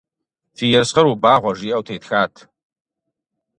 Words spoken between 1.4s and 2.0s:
жиӏэу